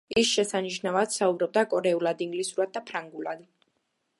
[0.19, 3.45] ის შესანიშნავად საუბრობდა კორეულად, ინგლისურად და ფრანგულად.